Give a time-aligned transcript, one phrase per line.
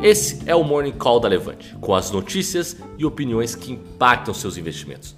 [0.00, 4.56] Esse é o Morning Call da Levante, com as notícias e opiniões que impactam seus
[4.56, 5.16] investimentos.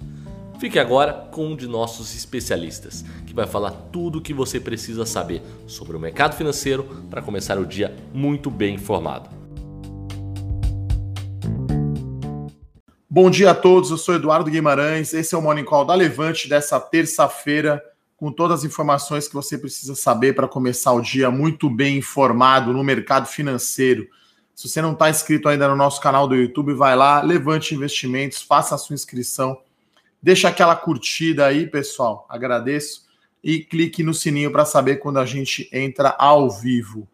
[0.59, 5.05] Fique agora com um de nossos especialistas, que vai falar tudo o que você precisa
[5.05, 9.29] saber sobre o mercado financeiro para começar o dia muito bem informado.
[13.07, 16.49] Bom dia a todos, eu sou Eduardo Guimarães, esse é o Morning Call da Levante
[16.49, 17.83] dessa terça-feira,
[18.17, 22.73] com todas as informações que você precisa saber para começar o dia muito bem informado
[22.73, 24.07] no mercado financeiro.
[24.55, 28.41] Se você não está inscrito ainda no nosso canal do YouTube, vai lá, levante investimentos,
[28.41, 29.59] faça a sua inscrição,
[30.21, 33.05] deixa aquela curtida aí, pessoal, agradeço,
[33.43, 37.07] e clique no sininho para saber quando a gente entra ao vivo,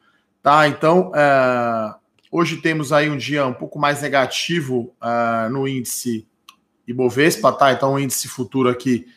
[0.43, 0.67] tá?
[0.67, 1.95] Então, é...
[2.29, 5.49] hoje temos aí um dia um pouco mais negativo é...
[5.49, 6.27] no índice
[6.85, 7.71] Ibovespa, tá?
[7.71, 9.07] Então, o índice futuro aqui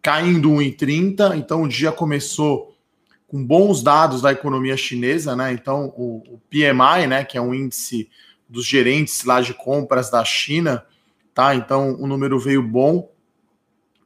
[0.00, 2.71] caindo 1,30, então o dia começou
[3.32, 5.54] com bons dados da economia chinesa, né?
[5.54, 8.10] Então, o, PMI, né, que é um índice
[8.46, 10.84] dos gerentes lá de compras da China,
[11.32, 11.54] tá?
[11.54, 13.10] Então, o número veio bom,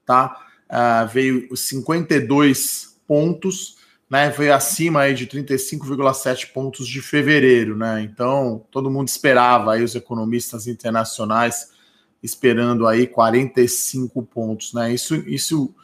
[0.07, 0.47] tá?
[0.71, 4.31] Uh, veio 52 pontos, né?
[4.31, 8.03] Veio acima aí de 35,7 pontos de fevereiro, né?
[8.03, 11.73] Então, todo mundo esperava aí os economistas internacionais
[12.23, 14.95] esperando aí 45 pontos, né?
[14.95, 15.75] Isso, isso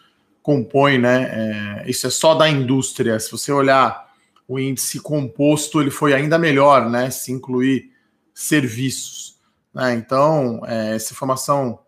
[0.43, 1.83] compõe, né?
[1.85, 3.19] É, isso é só da indústria.
[3.19, 4.13] Se você olhar
[4.49, 7.11] o índice composto, ele foi ainda melhor, né?
[7.11, 7.91] Se incluir
[8.35, 9.39] serviços.
[9.73, 9.95] Né?
[9.95, 11.79] Então, é, essa informação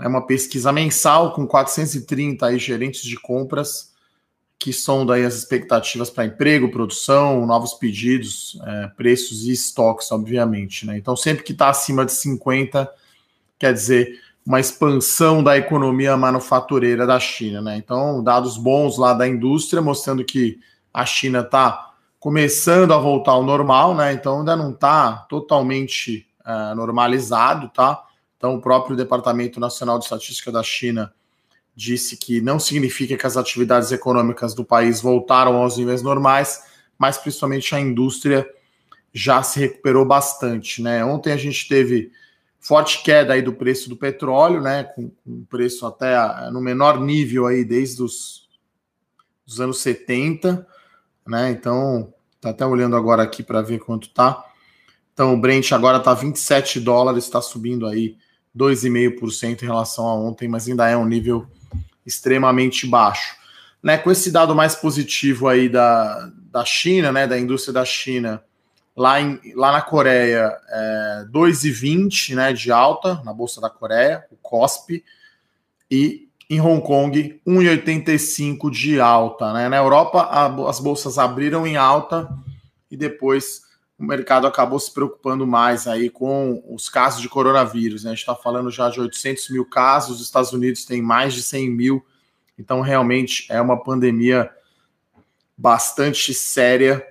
[0.00, 3.92] é uma pesquisa mensal com 430 aí, gerentes de compras
[4.62, 10.86] que são daí as expectativas para emprego, produção, novos pedidos, é, preços e estoques, obviamente.
[10.86, 10.96] Né?
[10.96, 12.88] Então, sempre que está acima de 50,
[13.58, 17.76] quer dizer uma expansão da economia manufatureira da China, né?
[17.76, 20.58] Então, dados bons lá da indústria mostrando que
[20.92, 24.12] a China está começando a voltar ao normal, né?
[24.12, 28.02] Então, ainda não está totalmente uh, normalizado, tá?
[28.36, 31.12] Então, o próprio Departamento Nacional de Estatística da China
[31.74, 36.64] disse que não significa que as atividades econômicas do país voltaram aos níveis normais,
[36.98, 38.46] mas principalmente a indústria
[39.12, 41.04] já se recuperou bastante, né?
[41.04, 42.10] Ontem a gente teve
[42.62, 46.16] forte queda aí do preço do petróleo, né, com, um preço até
[46.50, 48.42] no menor nível aí desde os
[49.44, 50.66] dos anos 70,
[51.26, 51.50] né?
[51.50, 54.44] Então, tá até olhando agora aqui para ver quanto tá.
[55.12, 58.16] Então, o Brent agora tá 27 dólares, está subindo aí
[58.56, 61.46] 2,5% em relação a ontem, mas ainda é um nível
[62.06, 63.36] extremamente baixo.
[63.82, 68.42] Né, com esse dado mais positivo aí da, da China, né, da indústria da China,
[68.94, 74.36] Lá, em, lá na Coreia, é, 2,20 né, de alta na Bolsa da Coreia, o
[74.36, 75.02] COSP,
[75.90, 79.52] e em Hong Kong, 1,85 de alta.
[79.54, 79.68] Né?
[79.70, 82.28] Na Europa, a, as bolsas abriram em alta
[82.90, 83.62] e depois
[83.98, 88.04] o mercado acabou se preocupando mais aí com os casos de coronavírus.
[88.04, 88.10] Né?
[88.10, 91.42] A gente está falando já de 800 mil casos, os Estados Unidos tem mais de
[91.42, 92.04] 100 mil,
[92.58, 94.50] então realmente é uma pandemia
[95.56, 97.06] bastante séria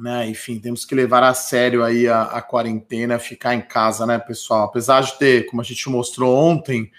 [0.00, 0.26] né?
[0.28, 4.64] Enfim, temos que levar a sério aí a, a, quarentena, ficar em casa, né, pessoal?
[4.64, 6.90] Apesar de ter, como a gente mostrou ontem,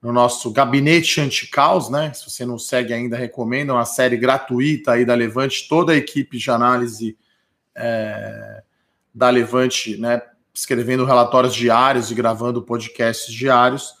[0.00, 2.12] no nosso gabinete anti-caos, né?
[2.14, 6.38] Se você não segue ainda, recomendo uma série gratuita aí da Levante, toda a equipe
[6.38, 7.18] de análise
[7.74, 8.62] é,
[9.14, 10.22] da Levante, né?
[10.54, 13.92] Escrevendo relatórios diários e gravando podcasts diários.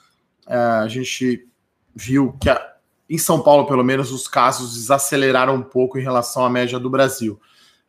[0.46, 1.46] É, a gente
[1.94, 2.74] viu que a,
[3.10, 6.88] em São Paulo, pelo menos, os casos desaceleraram um pouco em relação à média do
[6.88, 7.38] Brasil.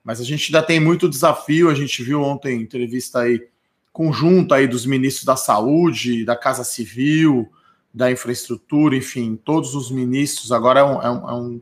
[0.04, 1.70] Mas a gente ainda tem muito desafio.
[1.70, 3.48] A gente viu ontem entrevista aí
[3.92, 7.52] conjunta aí dos ministros da Saúde, da Casa Civil,
[7.94, 10.52] da Infraestrutura, enfim, todos os ministros.
[10.52, 11.62] Agora é um, é um, é um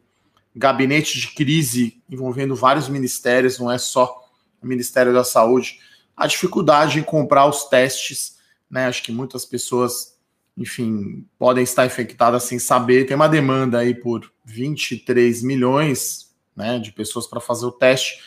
[0.56, 4.24] gabinete de crise envolvendo vários ministérios, não é só
[4.62, 5.80] o Ministério da Saúde.
[6.16, 8.38] A dificuldade em comprar os testes,
[8.70, 8.88] né?
[8.88, 10.16] Acho que muitas pessoas,
[10.58, 13.06] enfim, podem estar infectadas sem saber.
[13.06, 16.27] Tem uma demanda aí por 23 milhões
[16.58, 18.20] né, de pessoas para fazer o teste.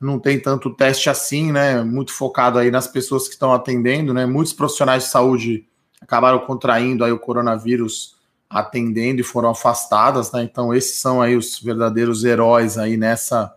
[0.00, 1.82] Não tem tanto teste assim, né?
[1.82, 4.26] Muito focado aí nas pessoas que estão atendendo, né?
[4.26, 5.68] Muitos profissionais de saúde
[6.00, 8.16] acabaram contraindo aí o coronavírus
[8.48, 10.42] atendendo e foram afastadas, né?
[10.42, 13.54] Então esses são aí os verdadeiros heróis aí nessa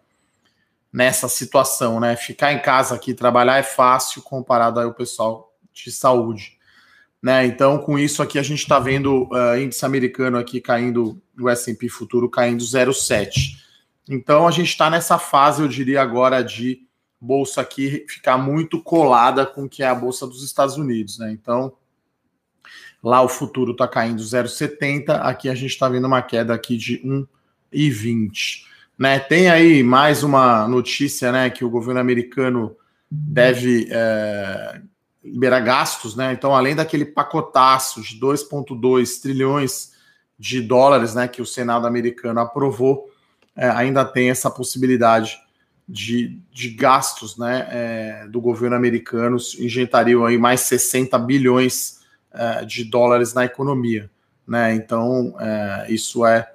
[0.92, 2.16] nessa situação, né?
[2.16, 6.58] Ficar em casa aqui trabalhar é fácil comparado aí ao pessoal de saúde,
[7.22, 7.46] né?
[7.46, 11.90] Então com isso aqui a gente está vendo uh, índice americano aqui caindo, o S&P
[11.90, 13.69] futuro caindo 0,7.
[14.10, 16.82] Então a gente está nessa fase, eu diria agora, de
[17.22, 21.32] bolsa aqui ficar muito colada com o que é a bolsa dos Estados Unidos, né?
[21.32, 21.74] Então
[23.04, 27.00] lá o futuro está caindo 0,70, aqui a gente está vendo uma queda aqui de
[27.72, 28.66] 1,20.
[28.98, 29.20] Né?
[29.20, 32.76] Tem aí mais uma notícia, né, que o governo americano
[33.10, 34.82] deve é,
[35.24, 36.34] liberar gastos, né?
[36.34, 39.94] Então, além daquele pacotaço de 2,2 trilhões
[40.38, 43.09] de dólares, né, que o Senado americano aprovou,
[43.60, 45.38] é, ainda tem essa possibilidade
[45.86, 52.00] de, de gastos, né, é, do governo americano injetariam aí mais 60 bilhões
[52.32, 54.10] é, de dólares na economia,
[54.48, 54.74] né?
[54.76, 56.50] Então, é, isso é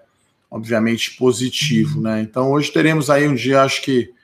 [0.50, 2.22] obviamente positivo, né?
[2.22, 4.14] Então, hoje teremos aí um dia, acho que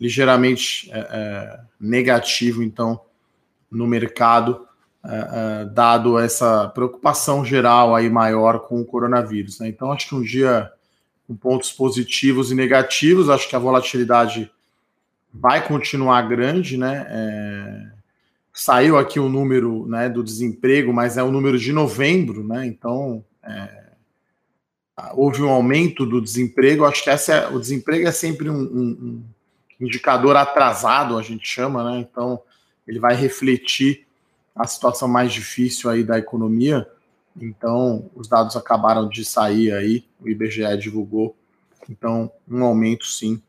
[0.00, 3.00] ligeiramente é, é, negativo, então
[3.70, 4.66] no mercado,
[5.74, 9.58] dado essa preocupação geral aí maior com o coronavírus.
[9.58, 9.68] Né?
[9.68, 10.72] Então, acho que um dia
[11.26, 14.50] com pontos positivos e negativos, acho que a volatilidade
[15.32, 17.06] vai continuar grande, né?
[17.08, 17.94] É...
[18.52, 22.64] Saiu aqui o número né, do desemprego, mas é o número de novembro, né?
[22.66, 23.84] Então é...
[25.14, 26.84] houve um aumento do desemprego.
[26.84, 27.48] Acho que essa é...
[27.48, 29.24] o desemprego é sempre um, um,
[29.80, 31.98] um indicador atrasado, a gente chama, né?
[31.98, 32.40] Então
[32.86, 34.06] ele vai refletir
[34.54, 36.88] a situação mais difícil aí da economia.
[37.40, 41.36] Então, os dados acabaram de sair aí, o IBGE divulgou.
[41.88, 43.42] Então, um aumento sim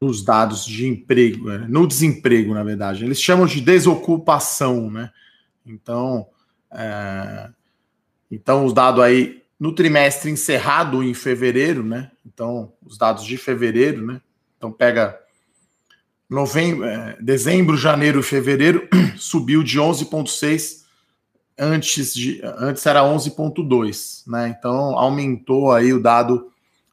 [0.00, 1.66] nos dados de emprego, né?
[1.68, 3.04] no desemprego, na verdade.
[3.04, 5.10] Eles chamam de desocupação, né?
[5.64, 6.26] Então,
[6.72, 7.50] é...
[8.28, 12.10] então os dados aí no trimestre encerrado em fevereiro, né?
[12.26, 14.20] Então, os dados de fevereiro, né?
[14.56, 15.16] Então pega
[16.28, 20.81] novembro, é, dezembro, janeiro e fevereiro subiu de 11,6
[21.58, 24.54] antes de antes era 11,2, né?
[24.56, 26.50] Então aumentou aí o dado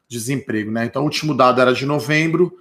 [0.08, 0.84] desemprego, né?
[0.84, 2.52] Então o último dado era de novembro,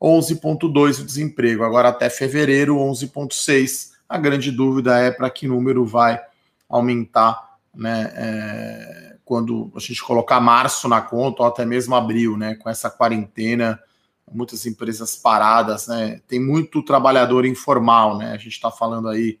[0.00, 1.64] 11,2 o desemprego.
[1.64, 3.92] Agora até fevereiro 11,6.
[4.08, 6.20] A grande dúvida é para que número vai
[6.68, 8.12] aumentar, né?
[8.14, 12.54] É, quando a gente colocar março na conta ou até mesmo abril, né?
[12.56, 13.80] Com essa quarentena
[14.30, 16.20] muitas empresas paradas, né?
[16.26, 18.32] Tem muito trabalhador informal, né?
[18.32, 19.38] A gente está falando aí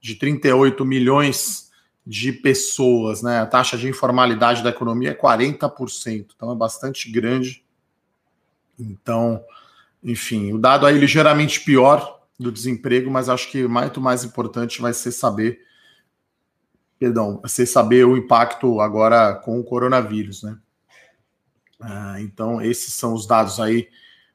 [0.00, 1.70] de 38 milhões
[2.06, 3.40] de pessoas, né?
[3.40, 7.64] A taxa de informalidade da economia é 40%, então é bastante grande.
[8.78, 9.44] Então,
[10.02, 14.94] enfim, o dado aí ligeiramente pior do desemprego, mas acho que muito mais importante vai
[14.94, 15.60] ser saber,
[16.98, 20.58] perdão, vai ser saber o impacto agora com o coronavírus, né?
[21.78, 23.88] Ah, então, esses são os dados aí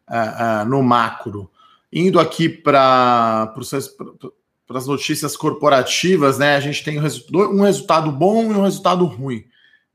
[0.09, 1.51] uh, uh, no macro.
[1.91, 3.53] Indo aqui para
[4.69, 6.56] as notícias corporativas, né?
[6.56, 9.45] A gente tem um, resu um resultado bom e um resultado ruim.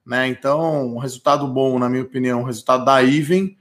[0.07, 0.29] Né?
[0.29, 3.57] Então, um resultado bom, na minha opinião, o resultado da Iven,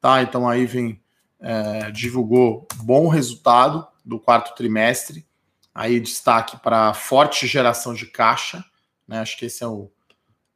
[0.00, 0.22] tá?
[0.22, 1.00] Então a Iven
[1.40, 5.26] é, divulgou bom resultado do quarto trimestre.
[5.74, 8.64] Aí destaque para forte geração de caixa,
[9.06, 9.20] né?
[9.20, 9.90] Acho que esse é o,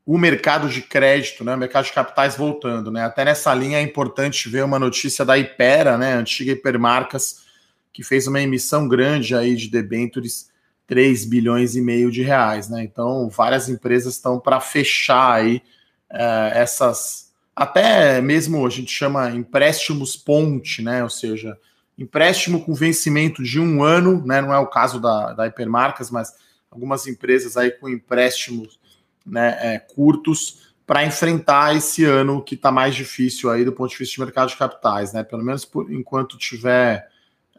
[0.07, 3.03] o mercado de crédito, né, o mercado de capitais voltando, né?
[3.03, 7.43] Até nessa linha é importante ver uma notícia da Ipera, né, antiga Hipermarcas,
[7.91, 10.49] que fez uma emissão grande aí de debêntures,
[10.87, 12.81] 3 bilhões e meio de reais, né?
[12.83, 15.61] Então, várias empresas estão para fechar aí
[16.09, 21.03] uh, essas até mesmo a gente chama empréstimos ponte, né?
[21.03, 21.57] Ou seja,
[21.97, 24.39] empréstimo com vencimento de um ano, né?
[24.39, 26.33] Não é o caso da, da Hipermarcas, mas
[26.71, 28.79] algumas empresas aí com empréstimos
[29.27, 33.97] né, é, curtos para enfrentar esse ano que está mais difícil aí do ponto de
[33.97, 35.21] vista de mercado de capitais, né?
[35.21, 37.09] Pelo menos por, enquanto tiver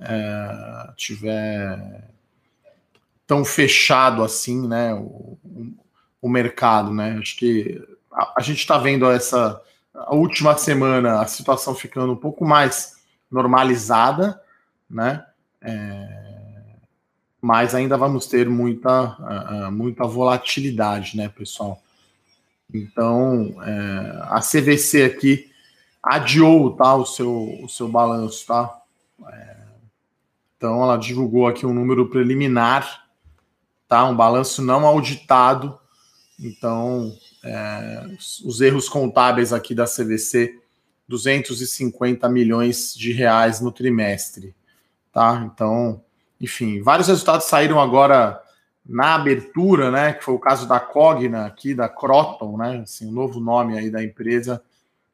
[0.01, 2.09] é, tiver
[3.27, 5.37] tão fechado assim, né, o,
[6.23, 7.19] o mercado, né?
[7.21, 7.79] Acho que
[8.11, 9.61] a, a gente está vendo essa
[9.95, 12.97] a última semana a situação ficando um pouco mais
[13.31, 14.41] normalizada,
[14.89, 15.27] né?
[15.61, 16.28] É,
[17.41, 21.81] mas ainda vamos ter muita, muita volatilidade, né, pessoal?
[22.73, 25.51] Então, é, a CVC aqui
[26.03, 28.79] adiou tá, o, seu, o seu balanço, tá?
[29.33, 29.57] É,
[30.57, 33.07] então, ela divulgou aqui um número preliminar,
[33.87, 34.05] tá?
[34.05, 35.79] Um balanço não auditado.
[36.39, 38.07] Então, é,
[38.45, 40.61] os erros contábeis aqui da CVC,
[41.09, 44.55] 250 milhões de reais no trimestre,
[45.11, 45.51] tá?
[45.53, 46.05] Então,
[46.41, 48.41] enfim, vários resultados saíram agora
[48.87, 50.15] na abertura, né?
[50.15, 52.81] Que foi o caso da Cogna aqui, da Croton, né?
[52.83, 54.63] Assim, o novo nome aí da empresa.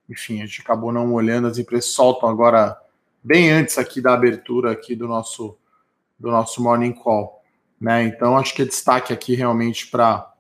[0.09, 2.78] Enfim, a gente acabou não olhando, as empresas soltam agora
[3.23, 5.57] bem antes aqui da abertura aqui do nosso
[6.19, 7.43] do nosso morning call,
[7.81, 8.04] né?
[8.04, 10.33] Então acho que é destaque aqui realmente para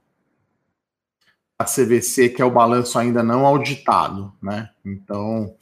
[1.58, 4.70] a CVC, que é o balanço ainda não auditado, né?
[4.84, 5.56] Então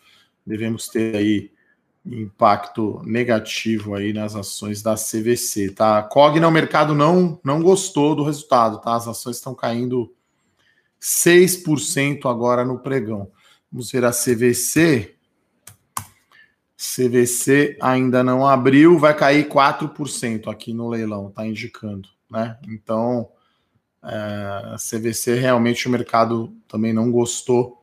[0.44, 1.51] devemos ter aí
[2.04, 6.02] impacto negativo aí nas ações da CVC, tá?
[6.02, 8.94] Cogna, o mercado não, não gostou do resultado, tá?
[8.94, 10.12] As ações estão caindo
[11.00, 13.30] 6% agora no pregão.
[13.70, 15.14] Vamos ver a CVC.
[16.76, 22.58] CVC ainda não abriu, vai cair 4% aqui no leilão, tá indicando, né?
[22.68, 23.28] Então,
[24.02, 27.81] é, a CVC realmente o mercado também não gostou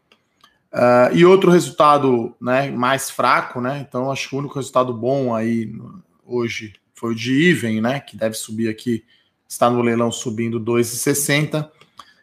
[0.71, 3.83] Uh, e outro resultado né, mais fraco, né?
[3.87, 5.73] Então, acho que o único resultado bom aí
[6.25, 7.99] hoje foi o de Even, né?
[7.99, 9.03] Que deve subir aqui,
[9.47, 11.69] está no leilão subindo 2,60.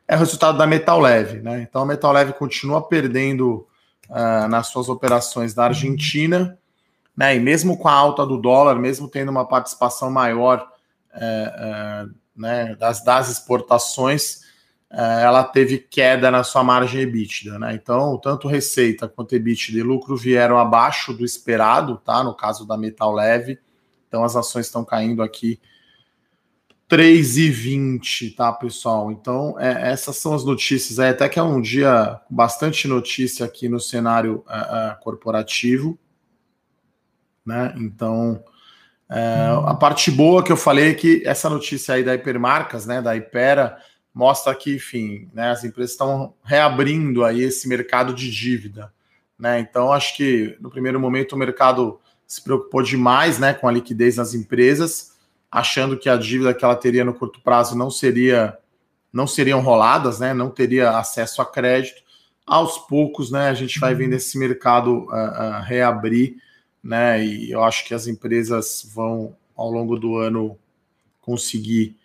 [0.07, 1.67] É o resultado da Metal Leve, né?
[1.69, 3.67] Então a Metal Leve continua perdendo
[4.09, 6.57] uh, nas suas operações da Argentina,
[7.17, 7.35] né?
[7.35, 10.69] E mesmo com a alta do dólar, mesmo tendo uma participação maior
[11.15, 14.46] uh, né, das, das exportações,
[14.99, 17.75] ela teve queda na sua margem EBITDA, né?
[17.75, 22.25] Então, tanto receita quanto EBITDA e lucro vieram abaixo do esperado, tá?
[22.25, 23.59] No caso da Metal Leve.
[24.09, 25.61] Então, as ações estão caindo aqui
[26.88, 29.11] 3,20, tá, pessoal?
[29.11, 30.99] Então, é, essas são as notícias.
[30.99, 35.99] É, até que é um dia bastante notícia aqui no cenário é, corporativo,
[37.45, 37.75] né?
[37.76, 38.43] Então,
[39.09, 43.15] a parte boa que eu falei é que essa notícia aí da Hipermarcas, né, da
[43.15, 43.76] Hipera,
[44.17, 48.91] mostra que, enfim, né, as empresas estão reabrindo aí esse mercado de dívida.
[49.39, 49.61] Né?
[49.61, 54.17] Então, acho que no primeiro momento o mercado se preocupou demais né, com a liquidez
[54.17, 55.19] das empresas,
[55.53, 58.57] achando que a dívida que ela teria no curto prazo não seria
[59.13, 62.03] não seriam roladas, né, não teria acesso a crédito.
[62.47, 66.37] Aos poucos, né, a gente vai vendo esse mercado uh, uh, reabrir,
[66.83, 70.59] né, e eu acho que as empresas vão ao longo do ano
[71.21, 71.97] conseguir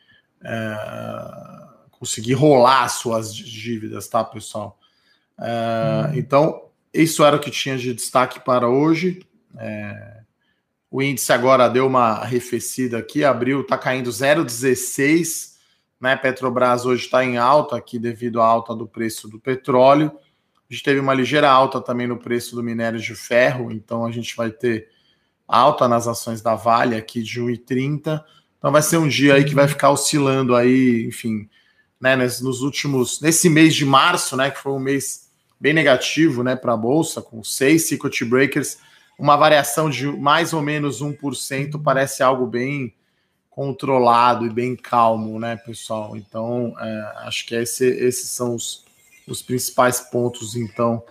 [0.42, 1.71] uh,
[2.02, 4.80] conseguir rolar suas dívidas, tá, pessoal?
[5.40, 6.18] É, hum.
[6.18, 9.22] Então, isso era o que tinha de destaque para hoje.
[9.56, 10.22] É,
[10.90, 15.52] o índice agora deu uma arrefecida aqui, abriu, está caindo 0,16.
[16.02, 16.16] Né?
[16.16, 20.12] Petrobras hoje está em alta aqui devido à alta do preço do petróleo.
[20.68, 24.12] A gente teve uma ligeira alta também no preço do minério de ferro, então a
[24.12, 24.88] gente vai ter
[25.48, 28.24] alta nas ações da Vale aqui de 1,30.
[28.58, 31.48] Então vai ser um dia aí que vai ficar oscilando aí, enfim,
[32.02, 35.30] né, nos últimos, nesse mês de março, né, que foi um mês
[35.60, 38.80] bem negativo, né, para a bolsa, com seis circuit breakers,
[39.20, 42.92] uma variação de mais ou menos 1% parece algo bem
[43.52, 46.18] controlado e bem calmo, né, pessoal?
[46.18, 48.84] Então, é, acho que esse, esses são os,
[49.28, 51.04] os principais pontos, então,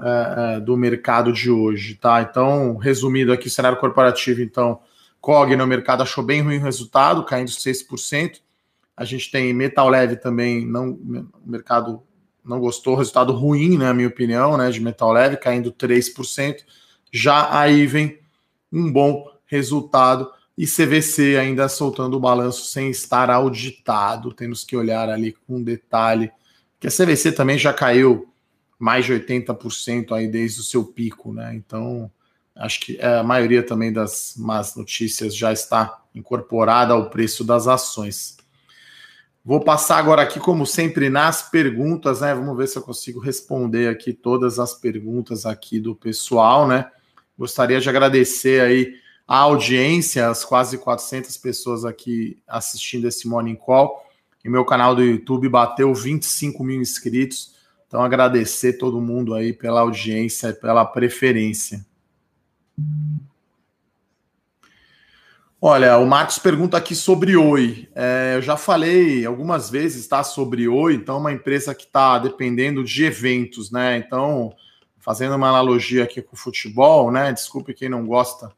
[0.00, 2.22] é, é, do mercado de hoje, tá?
[2.22, 4.80] Então, resumindo aqui, cenário corporativo, então,
[5.20, 8.40] COG no mercado achou bem ruim o resultado, caindo 6%.
[9.00, 12.02] A gente tem metal leve também, não, o mercado
[12.44, 16.56] não gostou, resultado ruim, na minha opinião, né, de metal leve, caindo 3%.
[17.10, 18.18] Já aí vem
[18.70, 24.34] um bom resultado e CVC ainda soltando o balanço sem estar auditado.
[24.34, 26.30] Temos que olhar ali com detalhe,
[26.78, 28.28] que a CVC também já caiu
[28.78, 31.54] mais de 80% aí desde o seu pico, né?
[31.54, 32.10] Então,
[32.54, 38.36] acho que a maioria também das más notícias já está incorporada ao preço das ações.
[39.42, 42.34] Vou passar agora aqui, como sempre, nas perguntas, né?
[42.34, 46.90] Vamos ver se eu consigo responder aqui todas as perguntas aqui do pessoal, né?
[47.38, 48.94] Gostaria de agradecer aí
[49.26, 54.04] a audiência, as quase 400 pessoas aqui assistindo esse Morning Call.
[54.44, 57.54] E meu canal do YouTube bateu 25 mil inscritos.
[57.86, 61.84] Então, agradecer todo mundo aí pela audiência, pela preferência.
[65.62, 67.86] Olha, o Marcos pergunta aqui sobre Oi.
[67.94, 70.94] É, eu já falei algumas vezes, tá, sobre Oi.
[70.94, 73.98] Então, uma empresa que está dependendo de eventos, né?
[73.98, 74.54] Então,
[74.98, 77.30] fazendo uma analogia aqui com o futebol, né?
[77.30, 78.50] Desculpe quem não gosta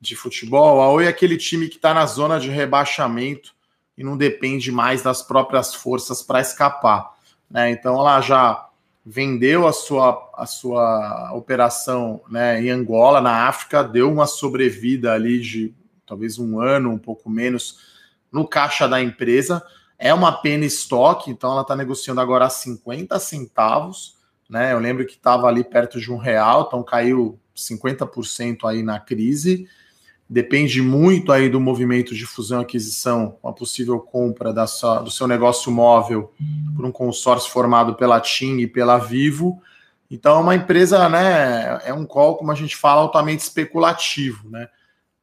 [0.00, 0.80] de futebol.
[0.80, 3.52] A Oi é aquele time que está na zona de rebaixamento
[3.98, 7.12] e não depende mais das próprias forças para escapar,
[7.50, 7.72] né?
[7.72, 8.68] Então, ela já
[9.04, 15.40] vendeu a sua, a sua operação né, em Angola, na África, deu uma sobrevida ali
[15.40, 15.74] de
[16.06, 17.78] talvez um ano, um pouco menos,
[18.30, 19.62] no caixa da empresa.
[19.98, 24.16] É uma pena estoque, então ela está negociando agora a 50 centavos.
[24.48, 24.72] Né?
[24.72, 29.68] Eu lembro que estava ali perto de um real, então caiu 50% aí na crise.
[30.28, 35.00] Depende muito aí do movimento de fusão e aquisição, com a possível compra da sua,
[35.00, 36.32] do seu negócio móvel
[36.74, 39.62] por um consórcio formado pela TIM e pela Vivo.
[40.10, 41.80] Então, é uma empresa, né?
[41.84, 44.68] É um call, como a gente fala, altamente especulativo, né?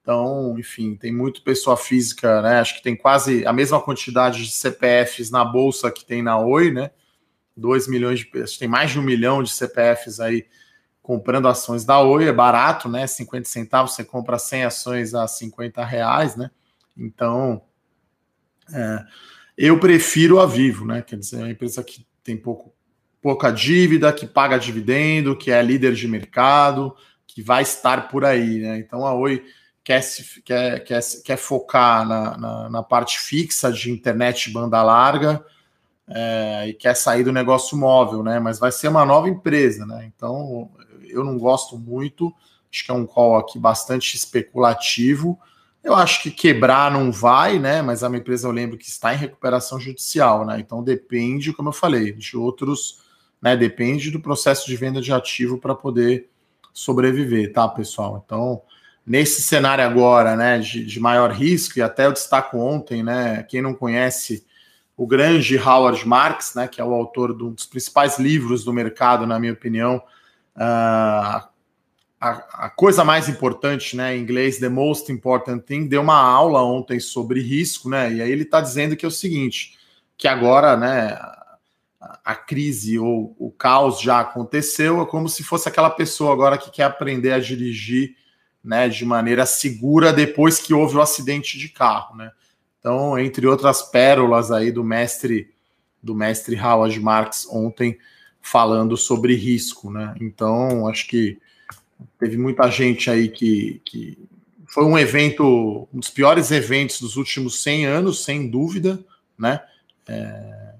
[0.03, 2.60] Então, enfim, tem muito pessoa física, né?
[2.60, 6.72] Acho que tem quase a mesma quantidade de CPFs na bolsa que tem na Oi,
[6.72, 6.91] né?
[7.55, 10.45] 2 milhões de pessoas, tem mais de um milhão de CPFs aí
[11.01, 13.07] comprando ações da Oi, é barato, né?
[13.07, 16.51] 50 centavos, você compra 100 ações a 50 reais, né?
[16.98, 17.62] Então,
[18.74, 19.05] é,
[19.57, 21.01] eu prefiro a Vivo, né?
[21.01, 22.74] Quer dizer, é uma empresa que tem pouco,
[23.22, 26.93] pouca dívida, que paga dividendo, que é líder de mercado,
[27.25, 28.77] que vai estar por aí, né?
[28.79, 29.41] Então a Oi
[29.83, 35.43] quer, se, quer, quer, quer focar na, na, na parte fixa de internet banda larga
[36.07, 38.39] é, e quer sair do negócio móvel, né?
[38.39, 40.11] Mas vai ser uma nova empresa, né?
[40.15, 40.71] Então
[41.07, 42.33] eu não gosto muito,
[42.71, 45.39] acho que é um call aqui bastante especulativo.
[45.83, 47.81] Eu acho que quebrar não vai, né?
[47.81, 50.59] Mas é uma empresa, eu lembro que está em recuperação judicial, né?
[50.59, 53.01] Então depende, como eu falei, de outros,
[53.41, 53.57] né?
[53.57, 56.29] Depende do processo de venda de ativo para poder
[56.73, 58.23] sobreviver, tá, pessoal?
[58.25, 58.61] Então,
[59.05, 63.61] nesse cenário agora, né, de, de, maior risco, e até eu destaco ontem, né, quem
[63.61, 64.46] não conhece
[64.96, 68.72] o grande Howard Marks, né, que é o autor de um dos principais livros do
[68.72, 69.98] mercado, na minha opinião,
[70.55, 71.44] uh,
[72.20, 76.63] a, a, coisa mais importante, né, em inglês, the most important thing, deu uma aula
[76.63, 79.77] ontem sobre risco, né, e aí ele está dizendo que é o seguinte,
[80.18, 81.18] que agora, né,
[82.24, 86.72] a crise ou o caos já aconteceu, é como se fosse aquela pessoa agora que
[86.72, 88.16] quer aprender a dirigir
[88.63, 92.31] né, de maneira segura depois que houve o acidente de carro, né?
[92.79, 95.49] Então, entre outras pérolas aí do mestre
[96.01, 97.97] do mestre Howard Marks ontem
[98.41, 100.13] falando sobre risco, né?
[100.19, 101.37] Então, acho que
[102.19, 104.17] teve muita gente aí que, que
[104.67, 108.99] foi um evento, um dos piores eventos dos últimos 100 anos, sem dúvida,
[109.37, 109.61] né?
[110.05, 110.73] É,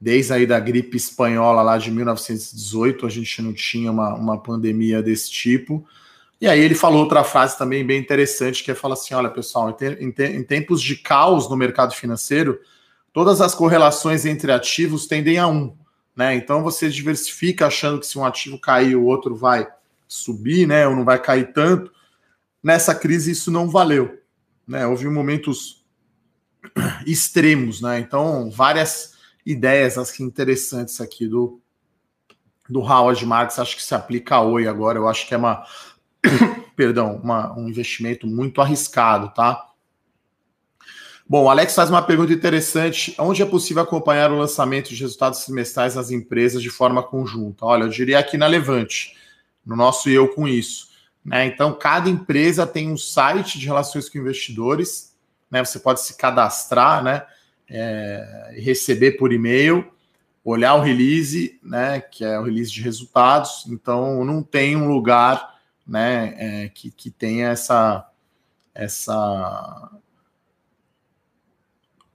[0.00, 5.00] desde aí da gripe espanhola lá de 1918, a gente não tinha uma, uma pandemia
[5.00, 5.86] desse tipo.
[6.40, 9.68] E aí ele falou outra frase também bem interessante, que é falar assim, olha pessoal,
[9.68, 12.58] em, te, em, te, em tempos de caos no mercado financeiro,
[13.12, 15.76] todas as correlações entre ativos tendem a um,
[16.16, 16.34] né?
[16.34, 19.68] Então você diversifica achando que se um ativo cair, o outro vai
[20.08, 20.88] subir, né?
[20.88, 21.92] Ou não vai cair tanto.
[22.62, 24.18] Nessa crise isso não valeu,
[24.66, 24.86] né?
[24.86, 25.84] Houve momentos
[27.06, 28.00] extremos, né?
[28.00, 29.12] Então várias
[29.44, 31.60] ideias assim, interessantes aqui do
[32.68, 34.96] do Howard Marks, acho que se aplica a Oi agora.
[34.96, 35.64] Eu acho que é uma
[36.76, 39.66] perdão, uma, um investimento muito arriscado, tá?
[41.28, 43.14] Bom, Alex faz uma pergunta interessante.
[43.16, 47.64] Onde é possível acompanhar o lançamento de resultados trimestrais das empresas de forma conjunta?
[47.64, 49.16] Olha, eu diria aqui na Levante,
[49.64, 50.88] no nosso Eu Com Isso.
[51.24, 51.46] Né?
[51.46, 55.14] Então, cada empresa tem um site de relações com investidores,
[55.48, 55.64] né?
[55.64, 57.24] Você pode se cadastrar, né?
[57.68, 59.88] É, receber por e-mail,
[60.44, 62.00] olhar o release, né?
[62.00, 63.66] Que é o release de resultados.
[63.68, 65.59] Então, não tem um lugar
[65.90, 68.08] né, é, que, que tenha essa,
[68.72, 69.90] essa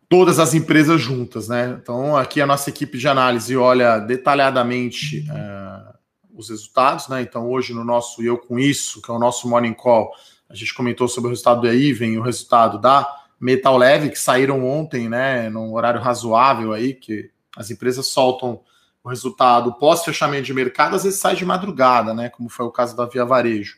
[0.07, 1.77] todas as empresas juntas, né?
[1.81, 5.93] Então aqui a nossa equipe de análise olha detalhadamente é,
[6.33, 7.21] os resultados, né?
[7.21, 10.09] Então hoje no nosso eu com isso, que é o nosso morning call,
[10.49, 13.05] a gente comentou sobre o resultado da Even, o resultado da
[13.37, 15.49] Metal Leve que saíram ontem, né?
[15.49, 18.61] Num horário razoável aí que as empresas soltam
[19.05, 22.27] o resultado pós-fechamento de mercado, às vezes sai de madrugada, né?
[22.27, 23.77] Como foi o caso da Via Varejo.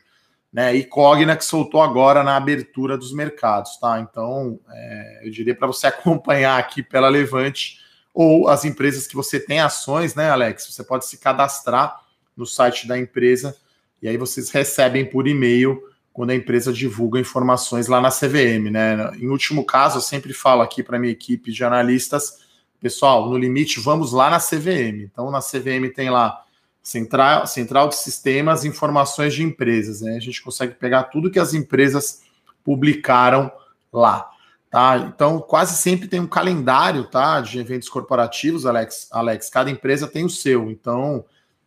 [0.50, 4.00] Né, e Cogna que soltou agora na abertura dos mercados, tá?
[4.00, 7.80] Então, é, eu diria para você acompanhar aqui pela Levante
[8.14, 10.72] ou as empresas que você tem ações, né, Alex?
[10.72, 12.00] Você pode se cadastrar
[12.34, 13.54] no site da empresa
[14.00, 15.78] e aí vocês recebem por e-mail
[16.10, 19.10] quando a empresa divulga informações lá na CVM, né?
[19.18, 22.47] Em último caso, eu sempre falo aqui para minha equipe de analistas
[22.80, 25.02] Pessoal, no limite, vamos lá na CVM.
[25.02, 26.44] Então, na CVM tem lá
[26.82, 30.00] Central, Central de Sistemas Informações de Empresas.
[30.00, 30.16] Né?
[30.16, 32.22] A gente consegue pegar tudo que as empresas
[32.64, 33.50] publicaram
[33.92, 34.30] lá.
[34.70, 34.96] Tá?
[34.98, 39.08] Então, quase sempre tem um calendário tá, de eventos corporativos, Alex.
[39.10, 39.50] Alex.
[39.50, 40.70] Cada empresa tem o seu.
[40.70, 41.24] Então,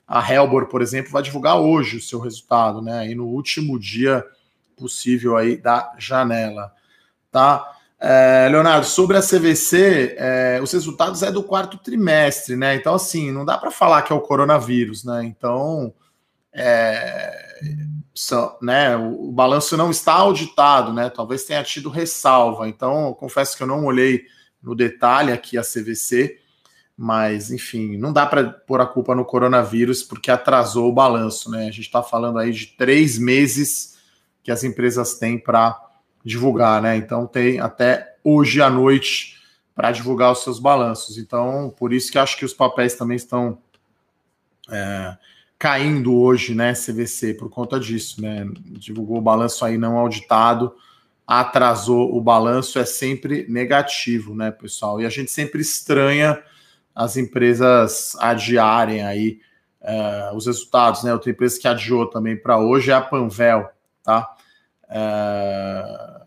[0.07, 3.09] a Helbor, por exemplo, vai divulgar hoje o seu resultado, né?
[3.09, 4.25] E no último dia
[4.77, 6.71] possível aí da janela.
[7.31, 7.77] Tá?
[8.03, 12.73] É, Leonardo, sobre a CVC, é, os resultados é do quarto trimestre, né?
[12.73, 15.23] Então, assim, não dá para falar que é o coronavírus, né?
[15.23, 15.93] Então,
[16.51, 17.59] é,
[18.59, 21.11] né, o, o, balanço não está auditado, né?
[21.11, 22.67] Talvez tenha tido ressalva.
[22.67, 24.23] Então, confesso que eu não olhei
[24.63, 26.39] no detalhe aqui a CVC,
[26.97, 31.67] mas enfim, não dá para pôr a culpa no coronavírus porque atrasou o balanço, né?
[31.67, 33.99] A gente está falando aí de três meses
[34.41, 35.90] que as empresas têm para
[36.23, 36.95] divulgar, né?
[36.95, 39.37] Então tem até hoje à noite
[39.75, 41.17] para divulgar os seus balanços.
[41.17, 43.57] Então, por isso que acho que os papéis também estão
[44.69, 45.17] é,
[45.57, 48.47] caindo hoje, né, CVC, por conta disso, né?
[48.65, 50.75] Divulgou o balanço aí não auditado,
[51.25, 54.99] atrasou o balanço, é sempre negativo, né, pessoal?
[54.99, 56.41] E a gente sempre estranha
[56.95, 59.39] as empresas adiarem aí
[59.81, 61.13] uh, os resultados, né?
[61.13, 63.69] Outra empresa que adiou também para hoje é a Panvel,
[64.03, 64.35] tá?
[64.91, 66.21] Uh...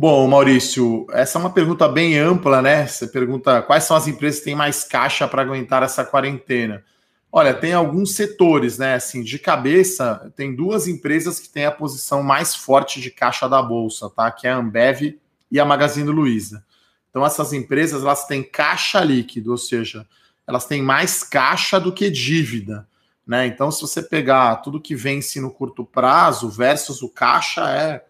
[0.00, 2.86] Bom, Maurício, essa é uma pergunta bem ampla, né?
[2.86, 6.84] Você pergunta quais são as empresas que têm mais caixa para aguentar essa quarentena.
[7.32, 8.94] Olha, tem alguns setores, né?
[8.94, 13.60] Assim, de cabeça, tem duas empresas que têm a posição mais forte de caixa da
[13.60, 14.30] bolsa, tá?
[14.30, 15.18] Que é a Ambev
[15.50, 16.64] e a Magazine Luiza.
[17.10, 20.06] Então, essas empresas elas têm caixa líquido, ou seja,
[20.46, 22.86] elas têm mais caixa do que dívida.
[23.28, 23.46] Né?
[23.46, 28.02] Então, se você pegar tudo que vence no curto prazo versus o caixa, é,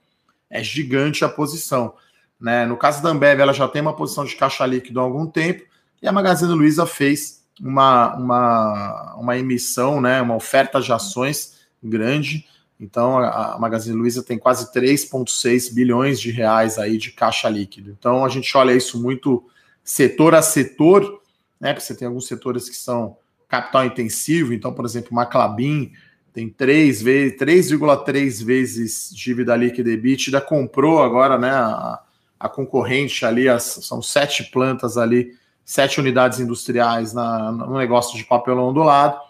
[0.49, 1.93] é gigante a posição.
[2.41, 2.65] Né?
[2.65, 5.65] No caso da Ambev, ela já tem uma posição de caixa líquido há algum tempo,
[6.01, 12.47] e a Magazine Luiza fez uma, uma, uma emissão, né, uma oferta de ações grande.
[12.79, 17.91] Então, a, Magazine Luiza tem quase 3,6 bilhões de reais aí de caixa líquido.
[17.99, 19.45] Então, a gente olha isso muito
[19.83, 21.21] setor a setor,
[21.61, 21.73] né?
[21.73, 23.17] Porque você tem alguns setores que são
[23.49, 24.53] capital intensivo.
[24.53, 25.93] Então, por exemplo, uma Clabin
[26.33, 31.51] tem 3,3 vezes, vezes dívida líquida EBITDA, comprou agora, né?
[31.51, 32.01] A,
[32.39, 35.37] a concorrente ali, as, são sete plantas ali
[35.69, 39.21] sete unidades industriais na, no negócio de papelão do lado,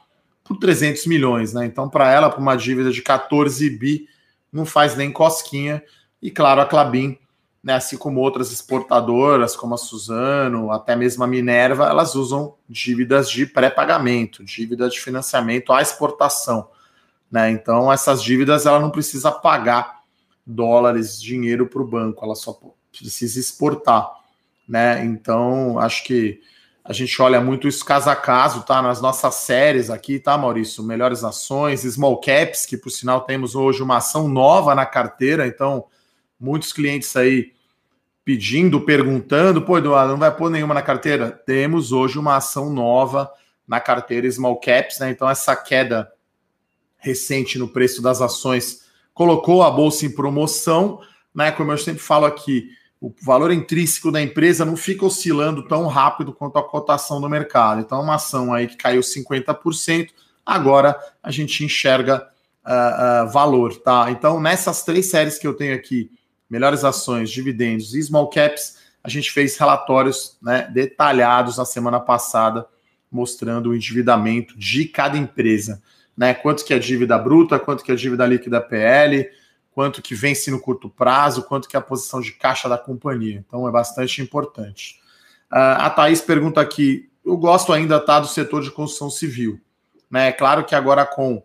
[0.44, 1.66] por 300 milhões, né?
[1.66, 4.06] Então, para ela, para uma dívida de 14 bi,
[4.52, 5.82] não faz nem cosquinha.
[6.22, 7.18] E claro, a Clabin,
[7.68, 13.30] né, assim como outras exportadoras, como a Suzano, até mesmo a Minerva, elas usam dívidas
[13.30, 16.68] de pré-pagamento, dívida de financiamento à exportação.
[17.30, 17.50] Né?
[17.50, 20.02] Então, essas dívidas ela não precisa pagar
[20.46, 22.58] dólares, dinheiro para o banco, ela só
[22.90, 24.18] precisa exportar
[24.68, 25.02] né?
[25.04, 26.40] Então, acho que
[26.84, 28.82] a gente olha muito isso caso a caso, tá?
[28.82, 30.82] Nas nossas séries aqui, tá, Maurício?
[30.82, 35.86] Melhores ações, small caps, que por sinal temos hoje uma ação nova na carteira, então
[36.38, 37.52] muitos clientes aí
[38.28, 41.30] pedindo, perguntando, pô, Eduardo, não vai pôr nenhuma na carteira?
[41.30, 43.32] Temos hoje uma ação nova
[43.66, 45.08] na carteira small caps, né?
[45.08, 46.12] Então essa queda
[46.98, 48.82] recente no preço das ações
[49.14, 51.00] colocou a bolsa em promoção,
[51.34, 51.50] né?
[51.50, 52.68] Como eu sempre falo aqui,
[53.00, 57.80] o valor intrínseco da empresa não fica oscilando tão rápido quanto a cotação do mercado.
[57.80, 60.10] Então, uma ação aí que caiu 50%,
[60.44, 62.28] agora a gente enxerga
[62.62, 64.10] uh, uh, valor, tá?
[64.10, 66.10] Então, nessas três séries que eu tenho aqui,
[66.48, 72.66] melhores ações, dividendos e small caps, a gente fez relatórios né, detalhados na semana passada,
[73.10, 75.82] mostrando o endividamento de cada empresa.
[76.16, 76.34] Né?
[76.34, 79.28] Quanto que é dívida bruta, quanto que é dívida líquida PL,
[79.70, 83.44] quanto que vence no curto prazo, quanto que é a posição de caixa da companhia.
[83.46, 85.00] Então é bastante importante.
[85.52, 89.60] Uh, a Thaís pergunta aqui: eu gosto ainda tá, do setor de construção civil.
[90.10, 90.28] Né?
[90.28, 91.42] É claro que agora com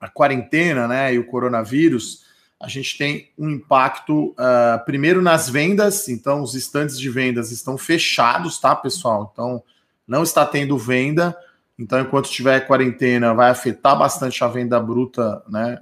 [0.00, 2.23] a quarentena né, e o coronavírus,
[2.60, 7.76] a gente tem um impacto uh, primeiro nas vendas, então os estandes de vendas estão
[7.76, 9.30] fechados, tá, pessoal?
[9.32, 9.62] Então
[10.06, 11.36] não está tendo venda.
[11.76, 15.78] Então, enquanto tiver quarentena, vai afetar bastante a venda bruta, né?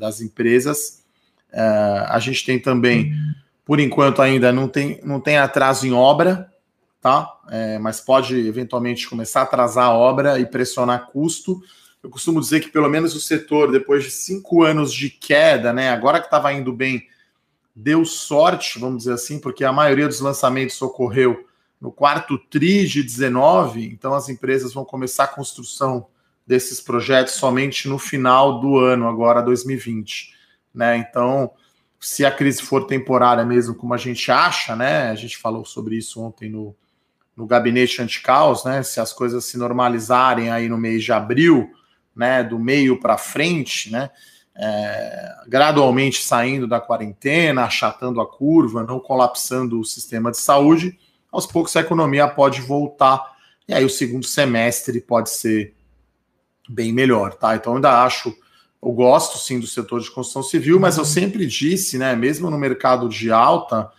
[0.00, 1.04] das empresas.
[1.52, 3.12] Uh, a gente tem também,
[3.64, 6.50] por enquanto ainda não tem, não tem atraso em obra,
[7.00, 7.30] tá?
[7.50, 11.60] É, mas pode eventualmente começar a atrasar a obra e pressionar custo.
[12.02, 15.90] Eu costumo dizer que pelo menos o setor, depois de cinco anos de queda, né?
[15.90, 17.06] Agora que estava indo bem,
[17.74, 21.46] deu sorte, vamos dizer assim, porque a maioria dos lançamentos ocorreu
[21.80, 26.06] no quarto TRI de 19, então as empresas vão começar a construção
[26.46, 30.34] desses projetos somente no final do ano, agora 2020.
[30.74, 30.96] Né?
[30.96, 31.52] Então,
[31.98, 35.10] se a crise for temporária mesmo, como a gente acha, né?
[35.10, 36.74] A gente falou sobre isso ontem no,
[37.36, 38.82] no gabinete anticaos, né?
[38.82, 41.70] Se as coisas se normalizarem aí no mês de abril,
[42.14, 42.42] né?
[42.42, 44.10] Do meio para frente, né?
[44.62, 50.98] é, gradualmente saindo da quarentena, achatando a curva, não colapsando o sistema de saúde,
[51.32, 55.74] aos poucos a economia pode voltar e aí o segundo semestre pode ser
[56.68, 57.56] bem melhor, tá?
[57.56, 58.36] Então ainda acho,
[58.82, 62.58] eu gosto sim do setor de construção civil, mas eu sempre disse, né, mesmo no
[62.58, 63.90] mercado de alta,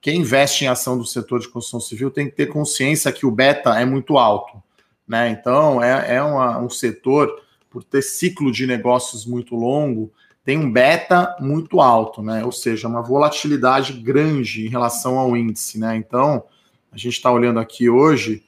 [0.00, 3.30] quem investe em ação do setor de construção civil tem que ter consciência que o
[3.30, 4.60] beta é muito alto,
[5.06, 5.28] né?
[5.30, 7.30] Então é, é uma, um setor
[7.70, 10.12] por ter ciclo de negócios muito longo,
[10.44, 12.44] tem um beta muito alto, né?
[12.44, 15.96] Ou seja, uma volatilidade grande em relação ao índice, né?
[15.96, 16.44] Então
[16.90, 18.42] a gente está olhando aqui hoje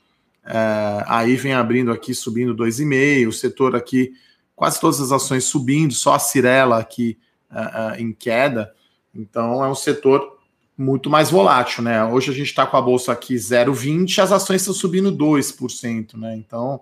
[0.44, 4.12] é, aí vem abrindo aqui, subindo 2,5, o setor aqui,
[4.56, 7.18] quase todas as ações subindo, só a Cirela aqui
[7.50, 8.74] uh, uh, em queda.
[9.14, 10.38] Então é um setor
[10.76, 12.04] muito mais volátil, né?
[12.04, 16.35] Hoje a gente está com a bolsa aqui 0,20, as ações estão subindo 2%, né?
[16.37, 16.80] Então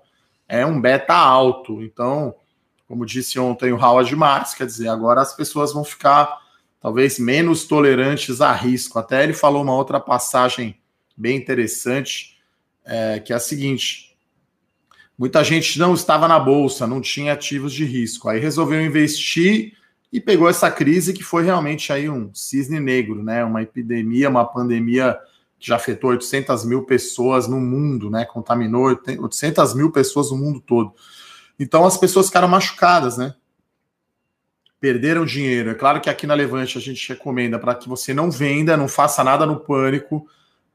[0.48, 1.82] é um beta alto.
[1.82, 2.34] Então,
[2.87, 6.38] como disse ontem o Howard Marks, quer dizer, agora as pessoas vão ficar
[6.80, 8.98] talvez menos tolerantes a risco.
[8.98, 10.80] Até ele falou uma outra passagem
[11.16, 12.38] bem interessante
[12.84, 14.16] é, que é a seguinte:
[15.16, 19.74] muita gente não estava na bolsa, não tinha ativos de risco, aí resolveu investir
[20.11, 23.44] e pegou essa crise que foi realmente aí um cisne negro, né?
[23.44, 25.18] Uma epidemia, uma pandemia
[25.59, 28.25] já afetou 800 mil pessoas no mundo, né?
[28.25, 30.92] Contaminou 800 mil pessoas no mundo todo.
[31.59, 33.35] Então as pessoas ficaram machucadas, né?
[34.81, 35.71] Perderam dinheiro.
[35.71, 38.87] É claro que aqui na Levante a gente recomenda para que você não venda, não
[38.87, 40.27] faça nada no pânico,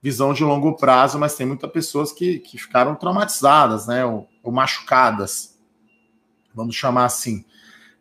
[0.01, 4.03] visão de longo prazo, mas tem muitas pessoas que, que ficaram traumatizadas, né?
[4.05, 5.57] Ou, ou machucadas,
[6.53, 7.45] vamos chamar assim.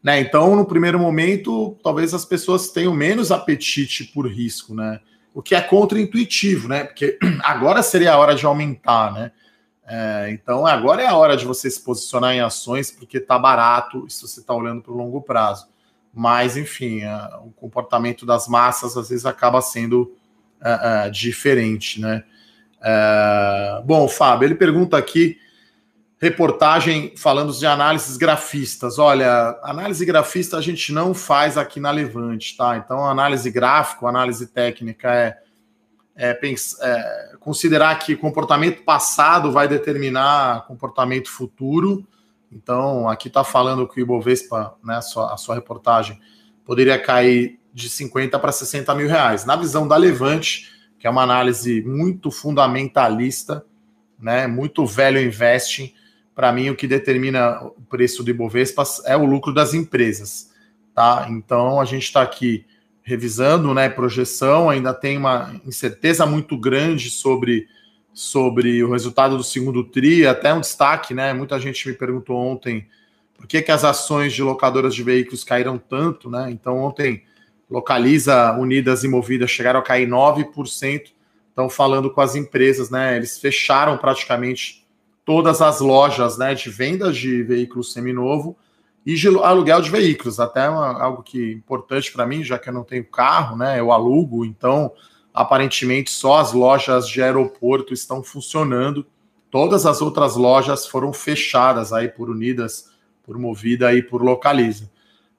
[0.02, 0.18] Né?
[0.20, 4.98] Então, no primeiro momento, talvez as pessoas tenham menos apetite por risco, né?
[5.34, 6.84] O que é contra-intuitivo, né?
[6.84, 9.32] Porque agora seria a hora de aumentar, né?
[9.86, 14.08] É, então, agora é a hora de você se posicionar em ações, porque está barato
[14.08, 15.66] se você está olhando para o longo prazo.
[16.14, 17.14] Mas, enfim, é,
[17.44, 20.14] o comportamento das massas às vezes acaba sendo
[20.60, 22.22] uh, uh, diferente, né?
[22.78, 25.38] Uh, bom, Fábio, ele pergunta aqui,
[26.22, 28.96] reportagem falando de análises grafistas.
[28.96, 32.76] Olha, análise grafista a gente não faz aqui na Levante, tá?
[32.76, 35.36] Então, análise gráfica, análise técnica é,
[36.14, 36.38] é,
[36.80, 42.06] é considerar que comportamento passado vai determinar comportamento futuro.
[42.52, 46.20] Então, aqui está falando que o Ibovespa, né, a sua, a sua reportagem,
[46.64, 49.44] poderia cair de 50 para 60 mil reais.
[49.44, 53.66] Na visão da Levante, que é uma análise muito fundamentalista,
[54.20, 55.92] né, muito velho investing,
[56.34, 60.50] para mim o que determina o preço do Ibovespa é o lucro das empresas,
[60.94, 61.26] tá?
[61.30, 62.64] Então a gente está aqui
[63.02, 67.66] revisando, né, projeção, ainda tem uma incerteza muito grande sobre
[68.14, 71.32] sobre o resultado do segundo tri, até um destaque, né?
[71.32, 72.86] Muita gente me perguntou ontem
[73.34, 76.50] por que, que as ações de locadoras de veículos caíram tanto, né?
[76.50, 77.22] Então ontem
[77.72, 81.12] Localiza, Unidas e Movidas chegaram a cair 9%.
[81.48, 83.16] Estão falando com as empresas, né?
[83.16, 84.81] Eles fecharam praticamente
[85.24, 88.56] todas as lojas né, de vendas de veículos seminovo
[89.04, 90.40] e de aluguel de veículos.
[90.40, 93.78] Até uma, algo que é importante para mim, já que eu não tenho carro, né?
[93.78, 94.92] Eu alugo, então
[95.34, 99.06] aparentemente só as lojas de aeroporto estão funcionando.
[99.50, 102.90] Todas as outras lojas foram fechadas aí por Unidas,
[103.22, 104.90] por Movida e por Localiza.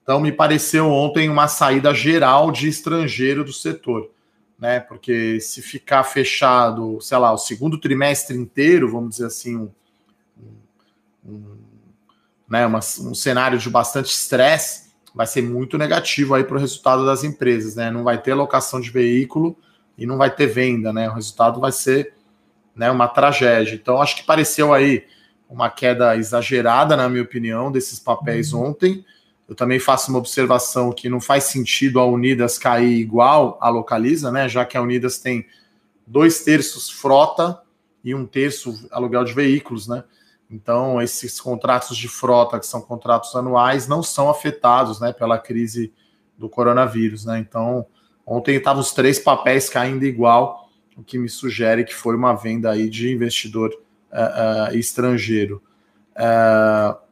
[0.02, 4.10] Então, me pareceu ontem uma saída geral de estrangeiro do setor,
[4.58, 4.80] né?
[4.80, 9.70] Porque se ficar fechado, sei lá, o segundo trimestre inteiro, vamos dizer assim, um,
[11.24, 11.56] um,
[12.48, 17.06] né, uma, um cenário de bastante estresse, vai ser muito negativo aí para o resultado
[17.06, 17.90] das empresas, né?
[17.90, 19.56] Não vai ter locação de veículo
[19.96, 21.08] e não vai ter venda, né?
[21.08, 22.14] O resultado vai ser
[22.74, 23.74] né, uma tragédia.
[23.74, 25.06] Então, acho que pareceu aí
[25.48, 28.70] uma queda exagerada, na minha opinião, desses papéis uhum.
[28.70, 29.04] ontem
[29.48, 34.30] eu também faço uma observação que não faz sentido a Unidas cair igual a Localiza,
[34.30, 34.48] né?
[34.48, 35.46] Já que a Unidas tem
[36.06, 37.60] dois terços frota
[38.02, 40.04] e um terço aluguel de veículos, né?
[40.50, 45.92] Então, esses contratos de frota, que são contratos anuais, não são afetados né, pela crise
[46.38, 47.24] do coronavírus.
[47.24, 47.38] Né?
[47.38, 47.86] Então,
[48.26, 52.70] ontem estavam os três papéis caindo igual, o que me sugere que foi uma venda
[52.70, 53.70] aí de investidor
[54.12, 55.62] uh, uh, estrangeiro.
[56.12, 57.03] Uh,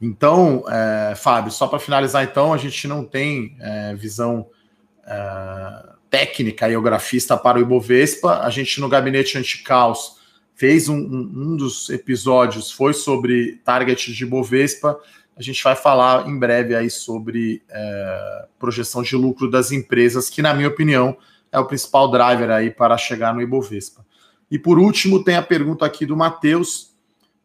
[0.00, 4.48] então, é, Fábio, só para finalizar, então, a gente não tem é, visão
[5.06, 8.40] é, técnica e geografista para o Ibovespa.
[8.40, 10.16] A gente, no gabinete anticaos,
[10.54, 14.98] fez um, um, um, dos episódios, foi sobre target de Ibovespa.
[15.36, 20.40] A gente vai falar em breve aí sobre é, projeção de lucro das empresas, que,
[20.40, 21.16] na minha opinião,
[21.52, 24.04] é o principal driver aí para chegar no Ibovespa.
[24.50, 26.89] E por último, tem a pergunta aqui do Matheus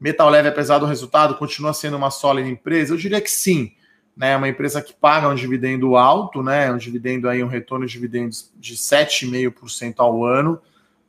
[0.06, 2.94] Metal Leve, apesar do resultado, continua sendo uma sólida empresa?
[2.94, 3.72] Eu diria que sim.
[4.16, 4.34] né?
[4.34, 6.72] É uma empresa que paga um dividendo alto, né?
[6.72, 10.62] Um dividendo aí, um retorno de dividendos de 7,5% ao ano,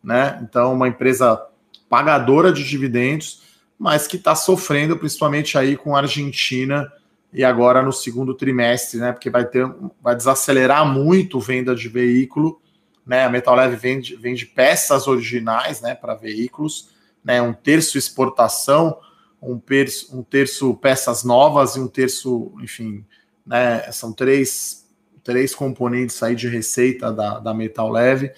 [0.03, 0.41] né?
[0.43, 1.47] Então, uma empresa
[1.91, 3.43] pagadora de dividendos,
[3.79, 6.91] mas que está sofrendo principalmente aí com a Argentina
[7.31, 9.13] e agora no segundo trimestre, né?
[9.13, 9.71] Porque vai ter,
[10.03, 12.63] vai desacelerar muito venda de veículo,
[13.07, 13.27] né?
[13.27, 15.95] A Metal Leve vende, vende peças originais, né?
[15.95, 16.96] Para veículos,
[17.27, 17.43] né?
[17.43, 18.99] Um terço exportação
[19.47, 23.05] um terço, um terço peças novas e um terço, enfim,
[23.47, 24.87] né, são três,
[25.23, 28.33] três componentes aí de receita da, da Metal Leve.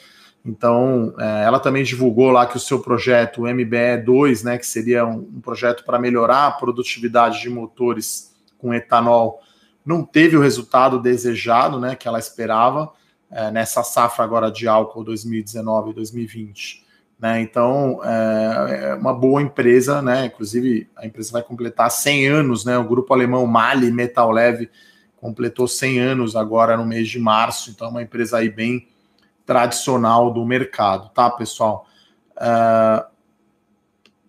[0.44, 5.04] Então, é, ela também divulgou lá que o seu projeto, o MBE2, né, que seria
[5.06, 9.40] um, um projeto para melhorar a produtividade de motores com etanol,
[9.84, 12.92] não teve o resultado desejado, né, que ela esperava
[13.30, 16.87] é, nessa safra agora de álcool 2019 e 2020.
[17.18, 17.40] Né?
[17.40, 20.26] Então, é, é uma boa empresa, né?
[20.26, 22.78] Inclusive, a empresa vai completar 100 anos, né?
[22.78, 24.70] O grupo alemão Mali Metal Leve
[25.20, 28.88] completou 100 anos agora no mês de março, então é uma empresa aí bem
[29.44, 31.86] tradicional do mercado, tá, pessoal?
[32.36, 33.04] Uh,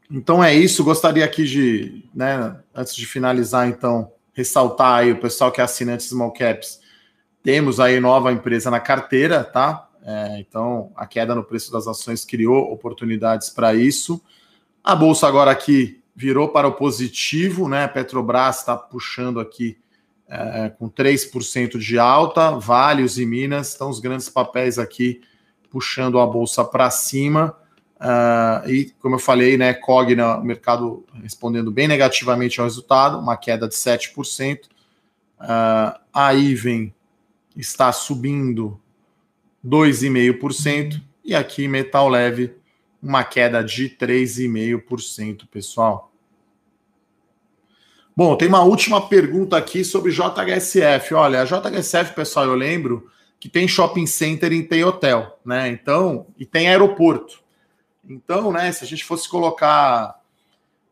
[0.10, 5.52] então é isso, gostaria aqui de, né, antes de finalizar, então, ressaltar aí o pessoal
[5.52, 6.80] que é assinante Small Caps,
[7.44, 9.89] temos aí nova empresa na carteira, tá?
[10.04, 14.22] É, então, a queda no preço das ações criou oportunidades para isso.
[14.84, 17.88] A bolsa agora aqui virou para o positivo, né?
[17.88, 19.78] Petrobras está puxando aqui
[20.28, 25.22] é, com 3% de alta, Vales e Minas estão os grandes papéis aqui
[25.70, 27.56] puxando a bolsa para cima.
[28.00, 33.36] Uh, e, como eu falei, né, Cogna, o mercado respondendo bem negativamente ao resultado, uma
[33.36, 34.66] queda de 7%.
[35.40, 36.94] Uh, a Iven
[37.56, 38.80] está subindo
[39.66, 41.02] 2,5%.
[41.24, 42.56] E aqui, metal leve,
[43.02, 46.12] uma queda de 3,5%, pessoal.
[48.16, 51.14] Bom, tem uma última pergunta aqui sobre JHSF.
[51.14, 55.70] Olha, a JHSF, pessoal, eu lembro que tem shopping center e tem hotel, né?
[55.70, 57.42] Então, e tem aeroporto.
[58.08, 60.20] Então, né, se a gente fosse colocar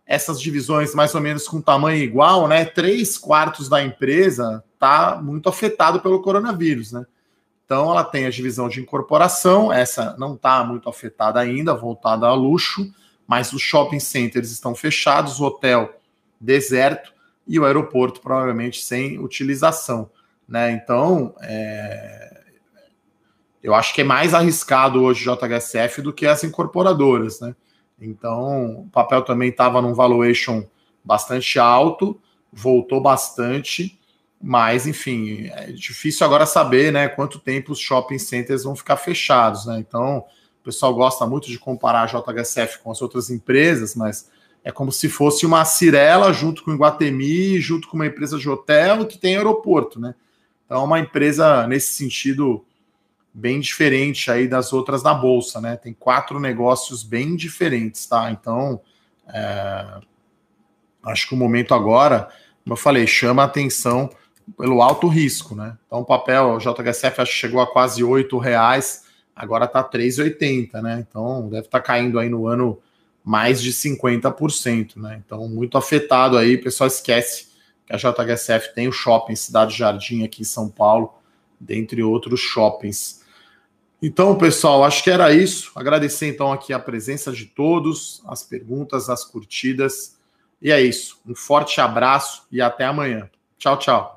[0.05, 2.63] essas divisões mais ou menos com tamanho igual, né?
[2.63, 7.05] Três quartos da empresa tá muito afetado pelo coronavírus, né?
[7.67, 12.33] Então, ela tem a divisão de incorporação, essa não está muito afetada ainda, voltada a
[12.33, 12.89] luxo,
[13.27, 15.93] mas os shopping centers estão fechados, o hotel
[16.39, 17.11] deserto
[17.45, 20.09] e o aeroporto provavelmente sem utilização.
[20.47, 20.71] Né?
[20.71, 22.41] Então, é...
[23.61, 27.41] eu acho que é mais arriscado hoje o JHSF do que as incorporadoras.
[27.41, 27.53] Né?
[27.99, 30.63] Então, o papel também estava num valuation
[31.03, 32.17] bastante alto,
[32.49, 33.99] voltou bastante
[34.41, 39.65] mas, enfim, é difícil agora saber né, quanto tempo os shopping centers vão ficar fechados.
[39.65, 39.79] Né?
[39.79, 40.19] Então,
[40.61, 44.29] o pessoal gosta muito de comparar a JHSF com as outras empresas, mas
[44.63, 48.47] é como se fosse uma Cirela junto com o Iguatemi, junto com uma empresa de
[48.47, 49.99] hotel que tem aeroporto.
[49.99, 50.13] Né?
[50.65, 52.63] Então, é uma empresa, nesse sentido,
[53.33, 55.59] bem diferente aí das outras da Bolsa.
[55.59, 55.77] Né?
[55.77, 58.05] Tem quatro negócios bem diferentes.
[58.05, 58.29] tá?
[58.29, 58.79] Então,
[59.33, 59.99] é...
[61.05, 62.29] acho que o momento agora,
[62.63, 64.11] como eu falei, chama a atenção
[64.55, 65.77] pelo alto risco, né?
[65.85, 69.05] Então o papel, o JHSF acho que chegou a quase R$ reais,
[69.35, 71.05] agora está 3,80, né?
[71.07, 72.79] Então deve estar tá caindo aí no ano
[73.23, 75.21] mais de 50%, né?
[75.25, 77.47] Então muito afetado aí, o pessoal esquece
[77.85, 81.13] que a JHSF tem o shopping Cidade Jardim aqui em São Paulo,
[81.59, 83.25] dentre outros shoppings.
[84.01, 85.71] Então, pessoal, acho que era isso.
[85.75, 90.17] Agradecer então aqui a presença de todos, as perguntas, as curtidas.
[90.61, 91.19] E é isso.
[91.25, 93.29] Um forte abraço e até amanhã.
[93.57, 94.16] Tchau, tchau.